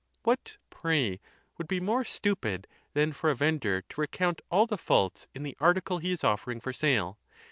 [0.23, 1.19] What, pray,
[1.59, 2.65] would be more stupid
[2.95, 6.59] than for a vendor to recount all the faults in the article he is ofFering
[6.59, 7.19] for sale